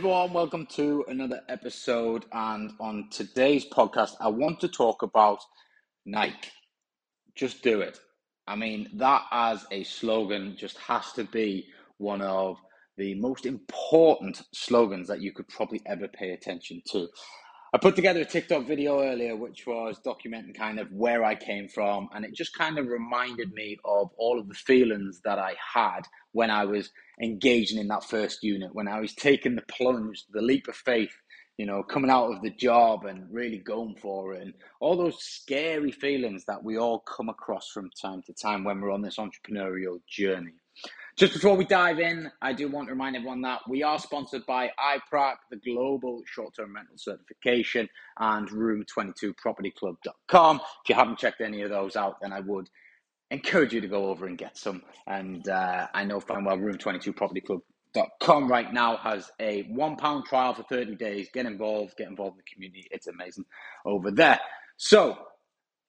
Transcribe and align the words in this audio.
everyone, 0.00 0.32
welcome 0.32 0.64
to 0.64 1.04
another 1.08 1.42
episode. 1.50 2.24
And 2.32 2.72
on 2.80 3.08
today's 3.10 3.66
podcast, 3.66 4.12
I 4.18 4.28
want 4.28 4.58
to 4.60 4.68
talk 4.68 5.02
about 5.02 5.40
Nike. 6.06 6.48
Just 7.34 7.62
do 7.62 7.82
it. 7.82 8.00
I 8.46 8.56
mean, 8.56 8.88
that 8.94 9.24
as 9.30 9.66
a 9.70 9.84
slogan 9.84 10.56
just 10.56 10.78
has 10.78 11.12
to 11.12 11.24
be 11.24 11.66
one 11.98 12.22
of 12.22 12.56
the 12.96 13.14
most 13.16 13.44
important 13.44 14.40
slogans 14.54 15.06
that 15.08 15.20
you 15.20 15.32
could 15.34 15.48
probably 15.48 15.82
ever 15.84 16.08
pay 16.08 16.30
attention 16.30 16.80
to. 16.92 17.06
I 17.72 17.78
put 17.78 17.94
together 17.94 18.22
a 18.22 18.24
TikTok 18.24 18.66
video 18.66 19.00
earlier, 19.00 19.36
which 19.36 19.64
was 19.64 20.00
documenting 20.04 20.56
kind 20.56 20.80
of 20.80 20.90
where 20.90 21.24
I 21.24 21.36
came 21.36 21.68
from, 21.68 22.08
and 22.12 22.24
it 22.24 22.34
just 22.34 22.52
kind 22.52 22.78
of 22.78 22.88
reminded 22.88 23.52
me 23.52 23.78
of 23.84 24.10
all 24.18 24.40
of 24.40 24.48
the 24.48 24.54
feelings 24.54 25.20
that 25.24 25.38
I 25.38 25.54
had 25.72 26.00
when 26.32 26.50
I 26.50 26.64
was 26.64 26.90
engaging 27.22 27.78
in 27.78 27.86
that 27.86 28.02
first 28.02 28.42
unit, 28.42 28.74
when 28.74 28.88
I 28.88 28.98
was 28.98 29.14
taking 29.14 29.54
the 29.54 29.62
plunge, 29.62 30.24
the 30.32 30.42
leap 30.42 30.66
of 30.66 30.74
faith, 30.74 31.14
you 31.58 31.66
know, 31.66 31.84
coming 31.84 32.10
out 32.10 32.32
of 32.32 32.42
the 32.42 32.50
job 32.50 33.04
and 33.04 33.32
really 33.32 33.58
going 33.58 33.94
for 33.94 34.34
it, 34.34 34.42
and 34.42 34.54
all 34.80 34.96
those 34.96 35.22
scary 35.22 35.92
feelings 35.92 36.46
that 36.46 36.64
we 36.64 36.76
all 36.76 36.98
come 36.98 37.28
across 37.28 37.68
from 37.68 37.88
time 38.02 38.22
to 38.22 38.32
time 38.32 38.64
when 38.64 38.80
we're 38.80 38.90
on 38.90 39.02
this 39.02 39.18
entrepreneurial 39.18 40.00
journey. 40.08 40.54
Just 41.20 41.34
before 41.34 41.54
we 41.54 41.66
dive 41.66 42.00
in, 42.00 42.32
I 42.40 42.54
do 42.54 42.68
want 42.68 42.88
to 42.88 42.94
remind 42.94 43.14
everyone 43.14 43.42
that 43.42 43.60
we 43.68 43.82
are 43.82 43.98
sponsored 43.98 44.46
by 44.46 44.70
iPrac, 44.80 45.34
the 45.50 45.58
global 45.58 46.22
short 46.24 46.56
term 46.56 46.74
rental 46.74 46.96
certification, 46.96 47.90
and 48.18 48.48
room22propertyclub.com. 48.48 50.56
If 50.56 50.88
you 50.88 50.94
haven't 50.94 51.18
checked 51.18 51.42
any 51.42 51.60
of 51.60 51.68
those 51.68 51.94
out, 51.94 52.22
then 52.22 52.32
I 52.32 52.40
would 52.40 52.70
encourage 53.30 53.74
you 53.74 53.82
to 53.82 53.86
go 53.86 54.06
over 54.06 54.26
and 54.26 54.38
get 54.38 54.56
some. 54.56 54.80
And 55.06 55.46
uh, 55.46 55.88
I 55.92 56.04
know 56.04 56.20
fine 56.20 56.46
well, 56.46 56.56
room22propertyclub.com 56.56 58.50
right 58.50 58.72
now 58.72 58.96
has 58.96 59.30
a 59.38 59.64
one 59.64 59.96
pound 59.96 60.24
trial 60.24 60.54
for 60.54 60.62
30 60.62 60.94
days. 60.94 61.28
Get 61.34 61.44
involved, 61.44 61.98
get 61.98 62.08
involved 62.08 62.38
in 62.38 62.44
the 62.46 62.50
community. 62.50 62.88
It's 62.90 63.08
amazing 63.08 63.44
over 63.84 64.10
there. 64.10 64.40
So, 64.78 65.18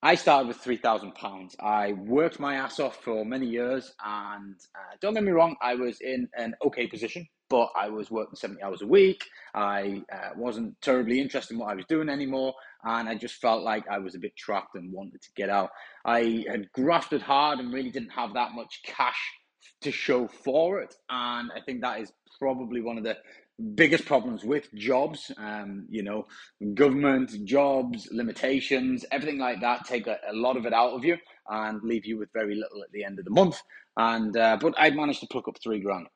I 0.04 0.16
started 0.16 0.48
with 0.48 0.58
three 0.58 0.78
thousand 0.78 1.14
pounds. 1.14 1.56
I 1.60 1.94
worked 1.94 2.40
my 2.40 2.56
ass 2.56 2.80
off 2.80 2.98
for 3.04 3.24
many 3.24 3.46
years, 3.46 3.94
and 4.04 4.56
uh, 4.76 4.96
don't 5.00 5.14
get 5.14 5.24
me 5.24 5.32
wrong, 5.32 5.56
I 5.62 5.76
was 5.76 6.02
in 6.02 6.28
an 6.36 6.56
okay 6.66 6.88
position, 6.88 7.28
but 7.50 7.70
I 7.76 7.90
was 7.90 8.10
working 8.10 8.36
seventy 8.36 8.64
hours 8.64 8.82
a 8.82 8.88
week. 8.88 9.24
I 9.54 10.02
uh, 10.12 10.30
wasn't 10.36 10.80
terribly 10.82 11.22
interested 11.22 11.54
in 11.54 11.60
what 11.60 11.70
I 11.72 11.76
was 11.76 11.86
doing 11.86 12.10
anymore, 12.10 12.56
and 12.84 13.08
I 13.08 13.14
just 13.14 13.36
felt 13.36 13.62
like 13.62 13.88
I 13.90 14.00
was 14.00 14.16
a 14.16 14.20
bit 14.20 14.36
trapped 14.36 14.74
and 14.74 14.92
wanted 14.92 15.22
to 15.22 15.30
get 15.36 15.50
out. 15.50 15.70
I 16.04 16.46
had 16.50 16.72
grafted 16.72 17.22
hard 17.22 17.60
and 17.60 17.72
really 17.72 17.92
didn't 17.92 18.10
have 18.10 18.34
that 18.34 18.54
much 18.54 18.82
cash 18.84 19.22
to 19.82 19.92
show 19.92 20.28
for 20.28 20.82
it, 20.82 20.96
and 21.12 21.52
I 21.56 21.62
think 21.64 21.82
that 21.82 22.00
is 22.00 22.12
probably 22.40 22.82
one 22.82 22.98
of 22.98 23.04
the 23.04 23.18
biggest 23.62 24.06
problems 24.06 24.44
with 24.44 24.73
jobs, 24.73 25.31
um, 25.38 25.86
you 25.90 26.04
know, 26.04 26.28
government, 26.73 27.45
jobs, 27.45 28.08
limitations, 28.12 29.06
everything 29.12 29.40
like 29.40 29.62
that 29.62 29.86
take 29.86 30.08
a, 30.08 30.18
a, 30.30 30.34
lot 30.34 30.58
of 30.58 30.66
it 30.66 30.73
out 30.73 30.92
of 30.92 31.06
you 31.06 31.18
and 31.50 31.81
leave 31.84 32.06
you 32.06 32.18
with 32.18 32.30
very 32.34 32.56
little 32.56 32.84
at 32.84 32.92
the 32.92 33.03
end 33.03 33.20
of 33.20 33.26
the 33.26 33.31
month. 33.31 33.62
And 33.98 34.36
uh, 34.36 34.58
but 34.59 34.73
I 34.78 34.90
managed 34.90 35.22
to 35.22 35.28
pluck 35.28 35.48
up 35.48 35.58
three 35.62 35.80
grand. 35.80 36.08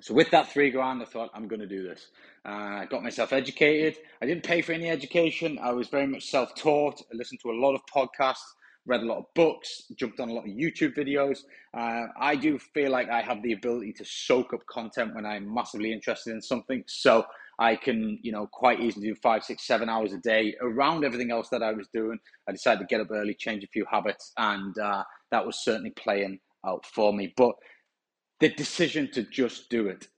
So 0.00 0.14
with 0.14 0.30
that 0.30 0.52
three 0.52 0.70
grand, 0.70 1.00
I 1.02 1.06
thought 1.06 1.30
I'm 1.34 1.48
going 1.48 1.60
to 1.60 1.66
do 1.66 1.82
this. 1.82 2.10
Uh, 2.44 2.82
I 2.82 2.86
got 2.90 3.02
myself 3.02 3.32
educated. 3.32 3.96
I 4.20 4.26
didn't 4.26 4.44
pay 4.44 4.60
for 4.60 4.72
any 4.72 4.90
education. 4.90 5.58
I 5.62 5.72
was 5.72 5.88
very 5.88 6.06
much 6.06 6.28
self-taught. 6.30 7.00
I 7.00 7.16
listened 7.16 7.40
to 7.42 7.50
a 7.50 7.58
lot 7.58 7.74
of 7.74 7.80
podcasts 7.86 8.44
read 8.86 9.02
a 9.02 9.06
lot 9.06 9.18
of 9.18 9.24
books, 9.34 9.84
jumped 9.96 10.20
on 10.20 10.30
a 10.30 10.32
lot 10.32 10.46
of 10.46 10.50
YouTube 10.50 10.96
videos. 10.96 11.40
Uh, 11.76 12.06
I 12.18 12.36
do 12.36 12.58
feel 12.58 12.90
like 12.90 13.10
I 13.10 13.20
have 13.20 13.42
the 13.42 13.52
ability 13.52 13.92
to 13.94 14.04
soak 14.04 14.54
up 14.54 14.64
content 14.66 15.14
when 15.14 15.26
I'm 15.26 15.52
massively 15.52 15.92
interested 15.92 16.32
in 16.32 16.40
something. 16.40 16.84
So 16.86 17.24
I 17.58 17.76
can, 17.76 18.18
you 18.22 18.32
know, 18.32 18.46
quite 18.46 18.80
easily 18.80 19.08
do 19.08 19.14
five, 19.16 19.44
six, 19.44 19.66
seven 19.66 19.88
hours 19.88 20.12
a 20.12 20.18
day 20.18 20.54
around 20.60 21.04
everything 21.04 21.30
else 21.30 21.48
that 21.50 21.62
I 21.62 21.72
was 21.72 21.88
doing. 21.92 22.18
I 22.48 22.52
decided 22.52 22.80
to 22.80 22.86
get 22.86 23.00
up 23.00 23.10
early, 23.10 23.34
change 23.34 23.64
a 23.64 23.68
few 23.68 23.84
habits, 23.90 24.32
and 24.38 24.76
uh, 24.78 25.04
that 25.30 25.44
was 25.44 25.64
certainly 25.64 25.90
playing 25.90 26.38
out 26.66 26.86
for 26.86 27.12
me. 27.12 27.34
But 27.36 27.54
the 28.40 28.50
decision 28.50 29.10
to 29.12 29.22
just 29.22 29.68
do 29.70 29.88
it 29.88 30.08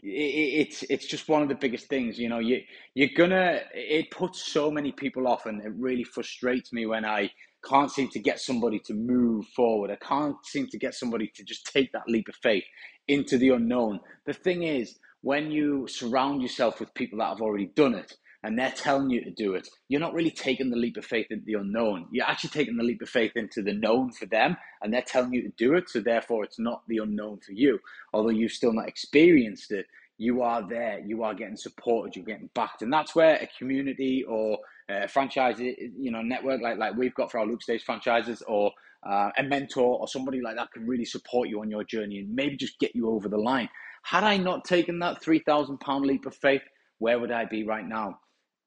it's 0.00 0.84
it's 0.84 1.06
just 1.06 1.28
one 1.28 1.42
of 1.42 1.48
the 1.48 1.54
biggest 1.54 1.88
things 1.88 2.18
you 2.18 2.28
know 2.28 2.38
you 2.38 2.60
you're 2.94 3.08
gonna 3.16 3.60
it 3.74 4.10
puts 4.10 4.52
so 4.52 4.70
many 4.70 4.92
people 4.92 5.26
off 5.26 5.46
and 5.46 5.60
it 5.60 5.72
really 5.76 6.04
frustrates 6.04 6.72
me 6.72 6.86
when 6.86 7.04
i 7.04 7.28
can't 7.64 7.90
seem 7.90 8.08
to 8.10 8.18
get 8.18 8.40
somebody 8.40 8.78
to 8.80 8.94
move 8.94 9.46
forward. 9.48 9.90
I 9.90 9.96
can't 9.96 10.36
seem 10.44 10.68
to 10.68 10.78
get 10.78 10.94
somebody 10.94 11.30
to 11.34 11.44
just 11.44 11.66
take 11.66 11.92
that 11.92 12.08
leap 12.08 12.28
of 12.28 12.36
faith 12.36 12.64
into 13.06 13.38
the 13.38 13.50
unknown. 13.50 14.00
The 14.26 14.32
thing 14.32 14.62
is, 14.62 14.98
when 15.22 15.50
you 15.50 15.86
surround 15.88 16.42
yourself 16.42 16.80
with 16.80 16.94
people 16.94 17.18
that 17.18 17.28
have 17.28 17.40
already 17.40 17.66
done 17.66 17.94
it 17.94 18.14
and 18.44 18.56
they're 18.56 18.70
telling 18.70 19.10
you 19.10 19.24
to 19.24 19.30
do 19.30 19.54
it, 19.54 19.68
you're 19.88 20.00
not 20.00 20.14
really 20.14 20.30
taking 20.30 20.70
the 20.70 20.76
leap 20.76 20.96
of 20.96 21.04
faith 21.04 21.26
into 21.30 21.44
the 21.44 21.54
unknown. 21.54 22.06
You're 22.12 22.26
actually 22.26 22.50
taking 22.50 22.76
the 22.76 22.84
leap 22.84 23.02
of 23.02 23.08
faith 23.08 23.32
into 23.34 23.62
the 23.62 23.72
known 23.72 24.12
for 24.12 24.26
them 24.26 24.56
and 24.80 24.92
they're 24.92 25.02
telling 25.02 25.32
you 25.34 25.42
to 25.42 25.52
do 25.56 25.74
it. 25.74 25.90
So 25.90 26.00
therefore, 26.00 26.44
it's 26.44 26.58
not 26.58 26.82
the 26.86 26.98
unknown 26.98 27.40
for 27.44 27.52
you. 27.52 27.80
Although 28.12 28.30
you've 28.30 28.52
still 28.52 28.72
not 28.72 28.88
experienced 28.88 29.72
it, 29.72 29.86
you 30.18 30.42
are 30.42 30.68
there, 30.68 31.00
you 31.04 31.22
are 31.22 31.34
getting 31.34 31.56
supported, 31.56 32.16
you're 32.16 32.24
getting 32.24 32.50
backed. 32.54 32.82
And 32.82 32.92
that's 32.92 33.14
where 33.14 33.36
a 33.36 33.48
community 33.58 34.24
or 34.28 34.58
a 34.90 35.08
franchise, 35.08 35.58
you 35.58 36.10
know, 36.10 36.22
network 36.22 36.60
like 36.60 36.76
like 36.78 36.96
we've 36.96 37.14
got 37.14 37.30
for 37.30 37.38
our 37.38 37.46
Luke 37.46 37.62
Stage 37.62 37.84
franchises, 37.84 38.42
or 38.46 38.72
uh, 39.08 39.30
a 39.38 39.42
mentor 39.42 39.98
or 39.98 40.08
somebody 40.08 40.40
like 40.40 40.56
that 40.56 40.72
can 40.72 40.86
really 40.86 41.04
support 41.04 41.48
you 41.48 41.60
on 41.60 41.70
your 41.70 41.84
journey 41.84 42.18
and 42.18 42.34
maybe 42.34 42.56
just 42.56 42.78
get 42.80 42.94
you 42.94 43.08
over 43.08 43.28
the 43.28 43.38
line. 43.38 43.68
Had 44.02 44.24
I 44.24 44.36
not 44.36 44.64
taken 44.64 44.98
that 45.00 45.22
three 45.22 45.40
thousand 45.40 45.78
pound 45.78 46.06
leap 46.06 46.26
of 46.26 46.34
faith, 46.34 46.62
where 46.98 47.18
would 47.18 47.30
I 47.32 47.44
be 47.44 47.64
right 47.64 47.86
now? 47.86 48.18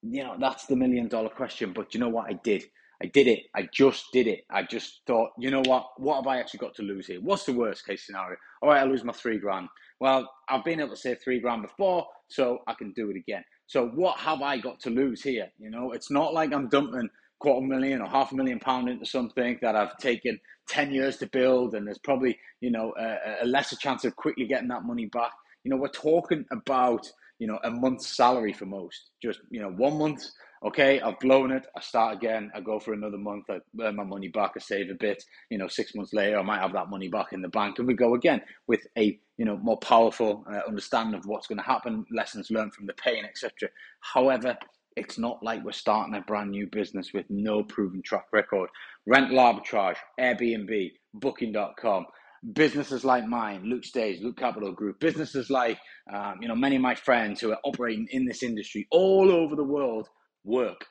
You 0.04 0.24
know, 0.24 0.36
that's 0.40 0.66
the 0.66 0.76
million 0.76 1.08
dollar 1.08 1.30
question. 1.30 1.74
But 1.74 1.94
you 1.94 2.00
know 2.00 2.10
what? 2.10 2.28
I 2.30 2.34
did. 2.44 2.64
I 3.04 3.08
did 3.08 3.28
it. 3.28 3.40
I 3.56 3.68
just 3.74 4.06
did 4.14 4.28
it. 4.28 4.42
I 4.52 4.62
just 4.64 5.02
thought, 5.08 5.32
you 5.40 5.50
know 5.50 5.64
what? 5.66 5.88
What 5.98 6.18
have 6.18 6.28
I 6.28 6.40
actually 6.40 6.60
got 6.60 6.76
to 6.76 6.84
lose 6.84 7.08
here? 7.08 7.20
What's 7.20 7.46
the 7.46 7.54
worst 7.54 7.86
case 7.86 8.06
scenario? 8.06 8.38
All 8.62 8.70
right, 8.70 8.82
I 8.82 8.86
lose 8.86 9.04
my 9.04 9.14
three 9.14 9.40
grand. 9.40 9.70
Well, 10.02 10.28
I've 10.50 10.66
been 10.66 10.80
able 10.80 10.90
to 10.90 10.98
save 10.98 11.20
three 11.24 11.40
grand 11.40 11.62
before, 11.62 12.08
so 12.28 12.60
I 12.68 12.74
can 12.74 12.92
do 12.94 13.12
it 13.12 13.16
again. 13.16 13.44
So 13.68 13.88
what 13.90 14.18
have 14.18 14.42
I 14.42 14.58
got 14.58 14.80
to 14.82 14.90
lose 14.90 15.22
here? 15.22 15.48
You 15.60 15.70
know, 15.70 15.92
it's 15.92 16.10
not 16.10 16.34
like 16.34 16.52
I'm 16.52 16.70
dumping 16.70 17.08
quarter 17.40 17.66
million 17.66 18.02
or 18.02 18.08
half 18.10 18.32
a 18.32 18.36
million 18.36 18.60
pound 18.60 18.90
into 18.90 19.06
something 19.06 19.60
that 19.62 19.76
I've 19.76 19.96
taken 20.00 20.40
10 20.70 20.92
years 20.92 21.18
to 21.18 21.28
build 21.28 21.76
and 21.76 21.86
there's 21.86 22.00
probably, 22.00 22.40
you 22.62 22.72
know, 22.72 22.94
a, 23.00 23.44
a 23.44 23.46
lesser 23.46 23.76
chance 23.76 24.04
of 24.04 24.16
quickly 24.16 24.48
getting 24.48 24.70
that 24.70 24.86
money 24.86 25.06
back. 25.06 25.34
You 25.64 25.70
know, 25.70 25.78
we're 25.78 25.90
talking 25.90 26.46
about, 26.52 27.08
you 27.42 27.48
know, 27.48 27.58
a 27.64 27.72
month's 27.72 28.16
salary 28.16 28.54
for 28.54 28.68
most. 28.68 29.10
Just, 29.20 29.40
you 29.50 29.60
know, 29.60 29.72
one 29.72 29.98
month 29.98 30.24
okay, 30.64 31.02
I've 31.02 31.20
blown 31.20 31.52
it. 31.52 31.66
I 31.76 31.82
start 31.82 32.16
again. 32.16 32.52
I 32.54 32.62
go 32.62 32.80
for 32.80 32.94
another 32.94 33.18
month. 33.18 33.46
I 33.50 33.60
earn 33.82 33.96
my 33.96 34.04
money 34.04 34.28
back. 34.28 34.52
I 34.56 34.60
save 34.60 34.92
a 34.92 34.96
bit. 34.96 35.24
You 35.50 35.58
know, 35.58 35.68
six 35.68 35.96
months 35.96 36.14
later, 36.14 36.38
I 36.38 36.44
might 36.44 36.62
have 36.62 36.74
that 36.74 36.92
money 36.92 37.08
back 37.08 37.34
in 37.34 37.42
the 37.42 37.50
bank, 37.50 37.80
and 37.80 37.88
we 37.88 37.96
go 37.96 38.14
again 38.14 38.42
with 38.68 38.82
a 38.96 39.20
you 39.38 39.46
know 39.46 39.58
more 39.58 39.80
powerful 39.80 40.46
uh, 40.52 40.60
understanding 40.68 41.16
of 41.16 41.26
what's 41.26 41.48
going 41.48 41.58
to 41.58 41.64
happen, 41.64 42.06
lessons 42.12 42.52
learned 42.52 42.76
from 42.76 42.86
the 42.86 42.94
pain, 42.94 43.26
etc. 43.26 43.70
However, 44.02 44.56
it's 44.96 45.18
not 45.18 45.40
like 45.42 45.64
we're 45.64 45.72
starting 45.72 46.14
a 46.14 46.22
brand 46.22 46.52
new 46.52 46.68
business 46.68 47.12
with 47.12 47.26
no 47.30 47.64
proven 47.64 48.04
track 48.04 48.26
record. 48.32 48.70
Rental 49.08 49.38
arbitrage, 49.38 49.98
Airbnb, 50.20 50.92
Booking.com 51.14 52.06
businesses 52.54 53.06
like 53.06 53.28
mine, 53.28 53.64
Luke 53.66 53.84
Stage, 53.84 54.22
Luke 54.22 54.38
Capital 54.38 54.72
Group, 54.72 55.00
businesses 55.00 55.50
like 55.50 55.80
um, 56.12 56.40
you 56.42 56.48
know 56.48 56.56
many 56.56 56.76
of 56.76 56.82
my 56.82 56.96
friends 56.96 57.40
who 57.40 57.52
are 57.52 57.60
operating 57.64 58.08
in 58.12 58.26
this 58.26 58.44
industry 58.44 58.88
all 58.92 59.32
over 59.32 59.56
the 59.56 59.64
world 59.64 60.08
work. 60.44 60.86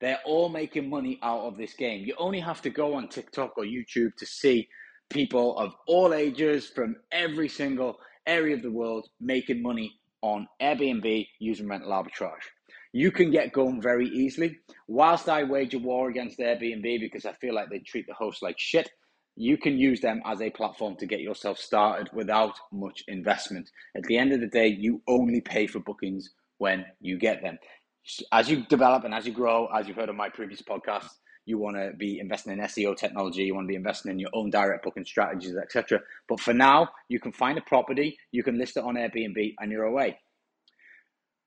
They're 0.00 0.20
all 0.24 0.48
making 0.48 0.88
money 0.88 1.18
out 1.22 1.40
of 1.40 1.56
this 1.56 1.74
game. 1.74 2.04
You 2.04 2.14
only 2.18 2.38
have 2.40 2.62
to 2.62 2.70
go 2.70 2.94
on 2.94 3.08
TikTok 3.08 3.58
or 3.58 3.64
YouTube 3.64 4.14
to 4.18 4.26
see 4.26 4.68
people 5.10 5.58
of 5.58 5.74
all 5.86 6.14
ages 6.14 6.68
from 6.68 6.96
every 7.10 7.48
single 7.48 7.98
area 8.26 8.54
of 8.54 8.62
the 8.62 8.70
world 8.70 9.08
making 9.20 9.62
money 9.62 9.92
on 10.22 10.46
Airbnb 10.60 11.26
using 11.40 11.68
rental 11.68 11.90
arbitrage. 11.90 12.46
You 12.92 13.10
can 13.10 13.30
get 13.30 13.52
going 13.52 13.82
very 13.82 14.06
easily. 14.08 14.58
Whilst 14.86 15.28
I 15.28 15.44
wage 15.44 15.74
a 15.74 15.78
war 15.78 16.10
against 16.10 16.38
Airbnb 16.38 17.00
because 17.00 17.26
I 17.26 17.32
feel 17.32 17.54
like 17.54 17.70
they 17.70 17.80
treat 17.80 18.06
the 18.06 18.14
host 18.14 18.42
like 18.42 18.58
shit, 18.58 18.90
you 19.40 19.56
can 19.56 19.78
use 19.78 20.00
them 20.00 20.20
as 20.26 20.40
a 20.40 20.50
platform 20.50 20.96
to 20.96 21.06
get 21.06 21.20
yourself 21.20 21.58
started 21.58 22.10
without 22.12 22.54
much 22.72 23.04
investment. 23.08 23.70
At 23.96 24.02
the 24.04 24.18
end 24.18 24.32
of 24.32 24.40
the 24.40 24.48
day, 24.48 24.66
you 24.68 25.00
only 25.06 25.40
pay 25.40 25.66
for 25.66 25.78
bookings 25.78 26.30
when 26.58 26.84
you 27.00 27.18
get 27.18 27.40
them 27.42 27.58
as 28.32 28.48
you 28.48 28.64
develop 28.66 29.04
and 29.04 29.14
as 29.14 29.26
you 29.26 29.32
grow, 29.32 29.66
as 29.66 29.86
you've 29.86 29.96
heard 29.96 30.08
on 30.08 30.16
my 30.16 30.28
previous 30.28 30.62
podcast, 30.62 31.08
you 31.44 31.58
want 31.58 31.76
to 31.76 31.92
be 31.96 32.18
investing 32.18 32.52
in 32.52 32.58
SEO 32.60 32.96
technology, 32.96 33.42
you 33.44 33.54
want 33.54 33.64
to 33.64 33.68
be 33.68 33.76
investing 33.76 34.10
in 34.10 34.18
your 34.18 34.30
own 34.34 34.50
direct 34.50 34.84
booking 34.84 35.04
strategies, 35.04 35.56
etc. 35.56 36.00
But 36.28 36.40
for 36.40 36.52
now, 36.52 36.88
you 37.08 37.20
can 37.20 37.32
find 37.32 37.56
a 37.56 37.62
property, 37.62 38.18
you 38.32 38.42
can 38.42 38.58
list 38.58 38.76
it 38.76 38.84
on 38.84 38.94
Airbnb, 38.96 39.54
and 39.58 39.72
you're 39.72 39.84
away. 39.84 40.18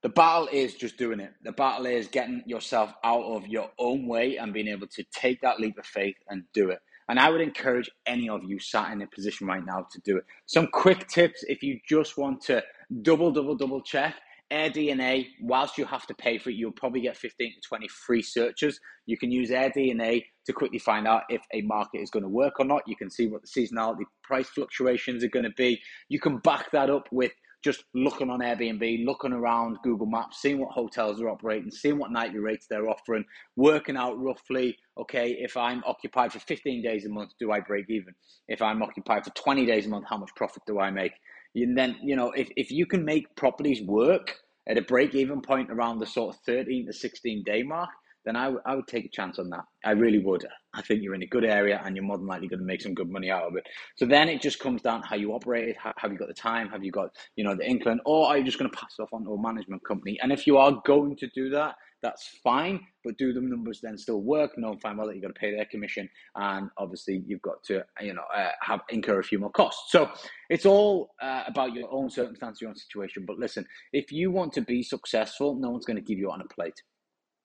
The 0.02 0.10
battle 0.10 0.50
is 0.52 0.74
just 0.74 0.98
doing 0.98 1.20
it. 1.20 1.32
The 1.44 1.52
battle 1.52 1.86
is 1.86 2.08
getting 2.08 2.42
yourself 2.48 2.92
out 3.04 3.24
of 3.24 3.48
your 3.48 3.70
own 3.78 4.08
way 4.08 4.38
and 4.38 4.52
being 4.52 4.68
able 4.68 4.88
to 4.88 5.04
take 5.14 5.42
that 5.42 5.60
leap 5.60 5.78
of 5.78 5.86
faith 5.86 6.16
and 6.28 6.44
do 6.54 6.72
it. 6.72 6.80
And 7.10 7.20
I 7.20 7.30
would 7.30 7.42
encourage 7.42 7.90
any 8.06 8.30
of 8.30 8.44
you 8.44 8.60
sat 8.60 8.92
in 8.92 9.02
a 9.02 9.08
position 9.08 9.48
right 9.48 9.66
now 9.66 9.88
to 9.92 10.02
do 10.02 10.18
it. 10.18 10.24
Some 10.46 10.68
quick 10.68 11.08
tips 11.08 11.44
if 11.48 11.62
you 11.62 11.80
just 11.88 12.18
want 12.18 12.42
to 12.44 12.64
double, 13.02 13.32
double, 13.32 13.56
double 13.56 13.82
check 13.82 14.16
AirDNA, 14.52 15.28
whilst 15.42 15.78
you 15.78 15.86
have 15.86 16.06
to 16.08 16.14
pay 16.14 16.38
for 16.38 16.50
it, 16.50 16.58
you'll 16.58 16.74
probably 16.74 17.02
get 17.02 17.16
15 17.16 17.54
to 17.54 17.62
20 17.62 17.88
free 17.88 18.22
searches. 18.22 18.80
You 19.06 19.18
can 19.18 19.32
use 19.32 19.50
AirDNA 19.50 20.26
to 20.46 20.54
quickly 20.54 20.78
find 20.78 21.08
out 21.08 21.24
if 21.30 21.42
a 21.54 21.62
market 21.62 22.00
is 22.00 22.10
going 22.10 22.24
to 22.24 22.30
work 22.30 22.60
or 22.60 22.66
not. 22.66 22.84
You 22.86 22.98
can 22.98 23.10
see 23.10 23.28
what 23.28 23.42
the 23.42 23.48
seasonality 23.48 24.04
price 24.24 24.50
fluctuations 24.50 25.24
are 25.24 25.30
going 25.30 25.46
to 25.46 25.54
be. 25.56 25.82
You 26.10 26.20
can 26.20 26.40
back 26.40 26.72
that 26.72 26.90
up 26.90 27.08
with 27.12 27.32
just 27.64 27.84
looking 27.94 28.30
on 28.30 28.40
Airbnb, 28.40 29.06
looking 29.06 29.34
around 29.34 29.78
Google 29.84 30.08
Maps, 30.08 30.42
seeing 30.42 30.60
what 30.60 30.72
hotels 30.72 31.22
are 31.22 31.30
operating, 31.30 31.72
seeing 31.72 31.98
what 31.98 32.12
nightly 32.12 32.40
rates 32.40 32.66
they're 32.68 32.90
offering, 32.90 33.24
working 33.56 33.98
out 33.98 34.18
roughly, 34.18 34.78
okay, 34.98 35.38
if 35.40 35.56
I'm 35.56 35.84
occupied 35.86 36.34
for 36.34 36.40
15 36.40 36.82
days 36.82 37.06
a 37.06 37.10
month, 37.10 37.32
do 37.40 37.52
I 37.52 37.60
break 37.60 37.86
even? 37.90 38.14
If 38.48 38.62
I'm 38.62 38.82
occupied 38.82 39.26
for 39.26 39.32
20 39.32 39.66
days 39.66 39.86
a 39.86 39.90
month, 39.90 40.06
how 40.10 40.18
much 40.18 40.32
profit 40.36 40.64
do 40.66 40.80
I 40.80 40.90
make? 40.90 41.14
And 41.56 41.78
then, 41.78 41.98
you 42.02 42.16
know, 42.16 42.32
if, 42.32 42.50
if 42.56 42.72
you 42.72 42.86
can 42.86 43.06
make 43.06 43.36
properties 43.36 43.82
work 43.82 44.36
at 44.68 44.78
a 44.78 44.82
break 44.82 45.14
even 45.16 45.42
point 45.42 45.72
around 45.72 46.00
the 46.00 46.06
sort 46.06 46.36
of 46.36 46.42
13 46.46 46.88
to 46.88 46.94
16 46.94 47.44
day 47.46 47.64
mark, 47.64 47.90
then 48.26 48.36
I, 48.36 48.46
w- 48.46 48.62
I 48.66 48.76
would 48.76 48.88
take 48.88 49.06
a 49.06 49.10
chance 49.10 49.40
on 49.40 49.50
that. 49.50 49.64
I 49.84 49.92
really 49.92 50.20
would. 50.20 50.46
I 50.74 50.82
think 50.82 51.02
you're 51.02 51.16
in 51.16 51.24
a 51.24 51.28
good 51.28 51.44
area 51.44 51.82
and 51.84 51.96
you're 51.96 52.06
more 52.06 52.18
than 52.18 52.28
likely 52.28 52.48
going 52.48 52.60
to 52.60 52.66
make 52.66 52.82
some 52.82 52.94
good 52.94 53.10
money 53.10 53.30
out 53.30 53.44
of 53.44 53.56
it. 53.56 53.68
So 53.98 54.06
then 54.06 54.30
it 54.30 54.42
just 54.42 54.60
comes 54.60 54.82
down 54.82 55.02
to 55.02 55.08
how 55.08 55.16
you 55.16 55.34
operate 55.34 55.70
it. 55.70 55.76
Have 55.98 56.12
you 56.12 56.18
got 56.18 56.28
the 56.28 56.34
time? 56.34 56.70
Have 56.70 56.84
you 56.84 56.92
got, 56.92 57.10
you 57.36 57.44
know, 57.44 57.56
the 57.56 57.68
inkling? 57.68 58.00
Or 58.06 58.28
are 58.28 58.38
you 58.38 58.44
just 58.44 58.60
going 58.60 58.70
to 58.70 58.78
pass 58.78 58.96
it 58.98 59.02
off 59.02 59.10
onto 59.12 59.34
a 59.34 59.42
management 59.42 59.84
company? 59.86 60.20
And 60.22 60.32
if 60.32 60.48
you 60.48 60.58
are 60.58 60.82
going 60.86 61.16
to 61.18 61.28
do 61.34 61.50
that, 61.50 61.76
that's 62.02 62.28
fine. 62.44 62.80
But 63.04 63.18
do 63.18 63.34
the 63.34 63.42
numbers 63.42 63.80
then 63.82 63.98
still 63.98 64.22
work? 64.22 64.52
No, 64.58 64.76
fine 64.82 64.98
well 64.98 65.08
that 65.08 65.16
you've 65.16 65.24
got 65.24 65.36
to 65.36 65.40
pay 65.40 65.56
their 65.56 65.66
commission, 65.66 66.10
and 66.36 66.70
obviously 66.78 67.24
you've 67.28 67.42
got 67.42 67.64
to, 67.66 67.84
you 68.02 68.14
know, 68.14 68.24
uh, 68.36 68.50
have 68.62 68.82
incur 68.90 69.20
a 69.20 69.24
few 69.24 69.40
more 69.40 69.52
costs. 69.52 69.92
So 69.92 70.10
it's 70.50 70.66
all 70.66 71.12
uh, 71.22 71.44
about 71.48 71.74
your 71.74 71.92
own 71.92 72.10
circumstance, 72.10 72.62
your 72.62 72.70
own 72.70 72.76
situation. 72.76 73.26
But 73.26 73.38
listen, 73.38 73.66
if 73.94 74.12
you 74.12 74.32
want 74.32 74.54
to 74.54 74.62
be 74.62 74.84
successful, 74.84 75.56
no 75.56 75.70
one's 75.70 75.86
going 75.86 75.98
to 75.98 76.04
give 76.04 76.18
you 76.18 76.32
on 76.32 76.42
a 76.42 76.54
plate 76.54 76.82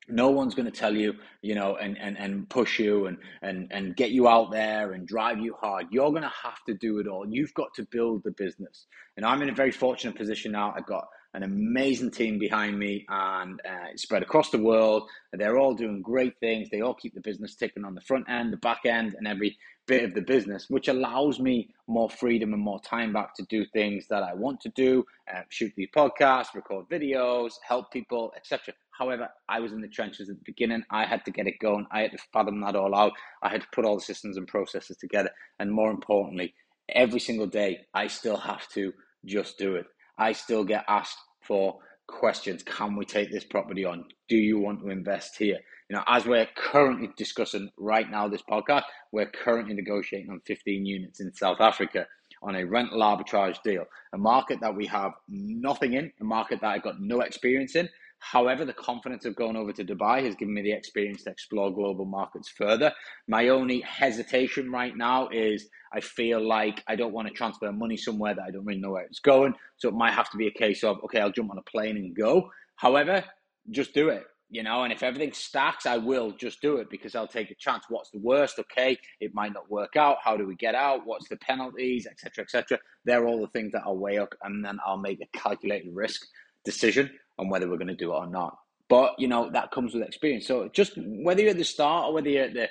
no 0.08 0.30
one's 0.30 0.54
going 0.54 0.70
to 0.70 0.76
tell 0.76 0.94
you 0.94 1.14
you 1.42 1.54
know 1.54 1.76
and, 1.76 1.98
and 1.98 2.18
and 2.18 2.48
push 2.48 2.78
you 2.78 3.06
and 3.06 3.18
and 3.42 3.68
and 3.70 3.96
get 3.96 4.10
you 4.10 4.28
out 4.28 4.50
there 4.50 4.92
and 4.92 5.06
drive 5.06 5.38
you 5.38 5.54
hard. 5.60 5.86
You're 5.90 6.10
going 6.10 6.22
to 6.22 6.32
have 6.42 6.62
to 6.66 6.74
do 6.74 6.98
it 6.98 7.06
all. 7.06 7.26
You've 7.28 7.54
got 7.54 7.74
to 7.74 7.84
build 7.90 8.22
the 8.24 8.32
business. 8.32 8.86
And 9.16 9.24
i'm 9.24 9.42
in 9.42 9.48
a 9.48 9.54
very 9.54 9.72
fortunate 9.72 10.16
position 10.16 10.52
now. 10.52 10.74
I've 10.76 10.86
got 10.86 11.06
an 11.34 11.42
amazing 11.42 12.10
team 12.10 12.38
behind 12.38 12.78
me 12.78 13.04
and 13.08 13.60
uh, 13.68 13.96
spread 13.96 14.22
across 14.22 14.50
the 14.50 14.58
world. 14.58 15.08
They're 15.32 15.58
all 15.58 15.74
doing 15.74 16.00
great 16.00 16.38
things. 16.40 16.68
They 16.70 16.80
all 16.80 16.94
keep 16.94 17.14
the 17.14 17.20
business 17.20 17.54
ticking 17.54 17.84
on 17.84 17.94
the 17.94 18.00
front 18.00 18.28
end 18.28 18.52
the 18.52 18.58
back 18.58 18.80
end 18.86 19.14
and 19.18 19.28
every 19.28 19.56
bit 19.86 20.04
of 20.04 20.14
the 20.14 20.20
business 20.20 20.66
which 20.68 20.88
allows 20.88 21.38
me 21.38 21.68
more 21.86 22.10
freedom 22.10 22.52
and 22.52 22.62
more 22.62 22.80
time 22.80 23.12
back 23.12 23.34
to 23.34 23.44
do 23.44 23.64
things 23.72 24.06
that 24.08 24.22
i 24.22 24.34
want 24.34 24.60
to 24.60 24.68
do 24.70 25.04
uh, 25.32 25.42
shoot 25.48 25.72
these 25.76 25.88
podcasts 25.94 26.54
record 26.54 26.84
videos 26.90 27.52
help 27.66 27.90
people 27.92 28.32
etc 28.36 28.74
However, 28.98 29.28
I 29.48 29.60
was 29.60 29.72
in 29.72 29.81
the 29.81 29.88
trenches 29.88 30.31
at 30.31 30.37
the 30.37 30.44
beginning. 30.44 30.82
I 30.90 31.04
had 31.04 31.25
to 31.26 31.31
get 31.31 31.46
it 31.46 31.58
going. 31.60 31.87
I 31.90 32.02
had 32.02 32.12
to 32.12 32.19
fathom 32.32 32.60
that 32.62 32.76
all 32.76 32.94
out. 32.94 33.12
I 33.43 33.50
had 33.50 33.60
to 33.60 33.69
put 33.72 33.84
all 33.84 33.96
the 33.96 34.02
systems 34.04 34.37
and 34.37 34.46
processes 34.46 34.96
together. 34.96 35.31
And 35.58 35.70
more 35.70 35.90
importantly, 35.90 36.54
every 36.88 37.20
single 37.20 37.46
day, 37.46 37.81
I 37.93 38.06
still 38.06 38.38
have 38.38 38.69
to 38.70 38.93
just 39.25 39.58
do 39.58 39.76
it. 39.76 39.87
I 40.19 40.32
still 40.32 40.64
get 40.64 40.84
asked 40.88 41.19
for 41.43 41.78
questions. 42.06 42.62
Can 42.62 42.96
we 42.96 43.04
take 43.04 43.31
this 43.31 43.44
property 43.44 43.84
on? 43.84 44.04
Do 44.28 44.37
you 44.37 44.58
want 44.58 44.81
to 44.81 44.88
invest 44.88 45.37
here? 45.37 45.58
You 45.90 45.96
know, 45.96 46.02
as 46.06 46.25
we're 46.25 46.49
currently 46.56 47.10
discussing 47.16 47.70
right 47.76 48.10
now, 48.10 48.28
this 48.28 48.42
podcast, 48.42 48.84
we're 49.12 49.31
currently 49.31 49.75
negotiating 49.75 50.31
on 50.31 50.40
15 50.46 50.87
units 50.87 51.20
in 51.20 51.32
South 51.34 51.60
Africa 51.60 52.06
on 52.42 52.56
a 52.56 52.64
rental 52.64 53.00
arbitrage 53.00 53.62
deal, 53.62 53.84
a 54.12 54.19
market 54.19 54.60
that 54.60 54.75
we 54.75 54.87
have 54.87 55.12
nothing 55.28 55.94
in, 55.94 56.12
a 56.20 56.25
market 56.25 56.60
that 56.60 56.69
I've 56.69 56.82
got 56.82 57.00
no 57.00 57.20
experience 57.20 57.76
in, 57.76 57.88
However, 58.32 58.64
the 58.64 58.73
confidence 58.73 59.25
of 59.25 59.37
going 59.37 59.55
over 59.55 59.73
to 59.73 59.84
Dubai 59.84 60.25
has 60.25 60.34
given 60.34 60.52
me 60.52 60.62
the 60.62 60.73
experience 60.73 61.23
to 61.23 61.31
explore 61.31 61.73
global 61.73 62.05
markets 62.05 62.49
further. 62.49 62.93
My 63.28 63.50
only 63.50 63.81
hesitation 63.82 64.73
right 64.73 64.96
now 64.96 65.28
is 65.28 65.69
I 65.93 66.00
feel 66.00 66.40
like 66.40 66.82
I 66.88 66.96
don't 66.96 67.12
want 67.12 67.28
to 67.28 67.34
transfer 67.34 67.70
money 67.70 67.96
somewhere 67.96 68.34
that 68.34 68.43
I 68.43 68.50
don't 68.50 68.64
really 68.64 68.81
know 68.81 68.90
where 68.90 69.05
it's 69.05 69.20
going. 69.20 69.55
So 69.76 69.88
it 69.88 69.94
might 69.94 70.12
have 70.12 70.28
to 70.31 70.37
be 70.37 70.49
a 70.49 70.50
case 70.50 70.82
of, 70.82 70.99
okay, 71.05 71.20
I'll 71.20 71.31
jump 71.31 71.52
on 71.52 71.58
a 71.58 71.62
plane 71.62 71.96
and 71.96 72.17
go. 72.17 72.50
However, 72.75 73.23
just 73.70 73.94
do 73.94 74.08
it. 74.08 74.25
You 74.50 74.64
know, 74.64 74.82
and 74.82 74.93
if 74.93 75.05
everything 75.05 75.32
stacks, 75.32 75.87
I 75.87 75.96
will 75.96 76.32
just 76.32 76.61
do 76.61 76.78
it 76.78 76.90
because 76.90 77.14
I'll 77.14 77.28
take 77.28 77.52
a 77.52 77.55
chance. 77.55 77.84
What's 77.88 78.11
the 78.11 78.19
worst? 78.19 78.58
Okay, 78.58 78.99
it 79.20 79.34
might 79.34 79.52
not 79.52 79.70
work 79.70 79.94
out. 79.94 80.17
How 80.20 80.37
do 80.37 80.49
we 80.49 80.56
get 80.56 80.75
out? 80.75 81.06
What's 81.06 81.28
the 81.28 81.37
penalties, 81.37 82.08
etc., 82.08 82.43
etc. 82.43 82.81
They're 83.05 83.26
all 83.28 83.40
the 83.40 83.49
things 83.49 83.70
that 83.73 83.82
I'll 83.87 83.96
weigh 83.96 84.19
up, 84.19 84.34
and 84.43 84.64
then 84.64 84.78
I'll 84.84 84.99
make 84.99 85.20
a 85.20 85.38
calculated 85.38 85.94
risk 85.94 86.26
decision 86.64 87.08
on 87.38 87.48
whether 87.48 87.68
we're 87.68 87.78
going 87.78 87.88
to 87.88 87.94
do 87.94 88.12
it 88.12 88.16
or 88.16 88.26
not. 88.26 88.58
But 88.88 89.14
you 89.18 89.28
know 89.28 89.50
that 89.50 89.72
comes 89.72 89.94
with 89.94 90.04
experience. 90.04 90.46
So 90.46 90.68
just 90.68 90.92
whether 90.96 91.42
you're 91.42 91.50
at 91.50 91.56
the 91.56 91.64
start 91.64 92.06
or 92.06 92.14
whether 92.14 92.28
you're 92.28 92.44
at 92.44 92.54
the 92.54 92.68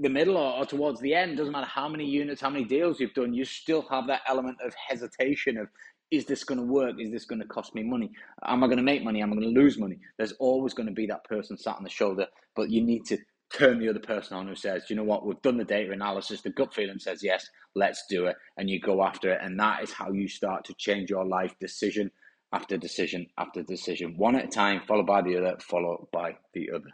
the 0.00 0.08
middle 0.08 0.36
or, 0.36 0.58
or, 0.58 0.66
towards 0.66 1.00
the 1.00 1.12
end, 1.12 1.36
doesn't 1.36 1.52
matter 1.52 1.66
how 1.66 1.88
many 1.88 2.04
units, 2.04 2.40
how 2.40 2.50
many 2.50 2.64
deals 2.64 3.00
you've 3.00 3.14
done, 3.14 3.34
you 3.34 3.44
still 3.44 3.82
have 3.90 4.06
that 4.06 4.20
element 4.28 4.56
of 4.64 4.72
hesitation 4.88 5.58
of 5.58 5.68
is 6.12 6.24
this 6.24 6.44
going 6.44 6.58
to 6.58 6.64
work? 6.64 7.00
Is 7.00 7.10
this 7.10 7.24
going 7.24 7.40
to 7.40 7.48
cost 7.48 7.74
me 7.74 7.82
money? 7.82 8.12
Am 8.44 8.62
I 8.62 8.68
going 8.68 8.76
to 8.76 8.82
make 8.82 9.02
money? 9.02 9.22
Am 9.22 9.32
I 9.32 9.36
going 9.36 9.54
to 9.54 9.60
lose 9.60 9.76
money? 9.76 9.98
There's 10.18 10.32
always 10.38 10.72
going 10.72 10.86
to 10.88 10.94
be 10.94 11.06
that 11.06 11.24
person 11.24 11.58
sat 11.58 11.76
on 11.76 11.82
the 11.82 11.90
shoulder, 11.90 12.26
but 12.54 12.70
you 12.70 12.80
need 12.80 13.04
to 13.06 13.18
turn 13.52 13.78
the 13.78 13.88
other 13.88 14.00
person 14.00 14.36
on 14.36 14.46
who 14.46 14.54
says, 14.54 14.84
you 14.88 14.96
know 14.96 15.04
what, 15.04 15.26
we've 15.26 15.40
done 15.42 15.56
the 15.56 15.64
data 15.64 15.92
analysis, 15.92 16.42
the 16.42 16.50
gut 16.50 16.74
feeling 16.74 16.98
says 16.98 17.22
yes, 17.22 17.48
let's 17.74 18.04
do 18.08 18.26
it, 18.26 18.36
and 18.56 18.68
you 18.68 18.80
go 18.80 19.04
after 19.04 19.32
it. 19.32 19.38
And 19.42 19.58
that 19.60 19.82
is 19.82 19.92
how 19.92 20.12
you 20.12 20.28
start 20.28 20.64
to 20.66 20.74
change 20.74 21.10
your 21.10 21.24
life 21.24 21.54
decision 21.60 22.10
after 22.52 22.76
decision 22.76 23.26
after 23.38 23.62
decision, 23.62 24.14
one 24.16 24.36
at 24.36 24.44
a 24.44 24.48
time, 24.48 24.80
followed 24.86 25.06
by 25.06 25.22
the 25.22 25.36
other, 25.36 25.56
followed 25.60 26.08
by 26.12 26.36
the 26.54 26.70
other. 26.74 26.90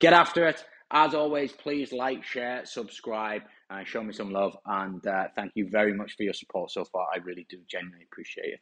Get 0.00 0.12
after 0.12 0.46
it. 0.46 0.64
As 0.90 1.14
always, 1.14 1.52
please 1.52 1.90
like, 1.92 2.22
share, 2.22 2.66
subscribe, 2.66 3.42
and 3.70 3.86
show 3.86 4.02
me 4.02 4.12
some 4.12 4.30
love. 4.30 4.54
And 4.66 5.04
uh, 5.06 5.28
thank 5.34 5.52
you 5.54 5.68
very 5.70 5.94
much 5.94 6.16
for 6.16 6.22
your 6.22 6.34
support 6.34 6.70
so 6.70 6.84
far. 6.84 7.06
I 7.14 7.18
really 7.18 7.46
do 7.48 7.58
genuinely 7.68 8.04
appreciate 8.10 8.54
it. 8.54 8.60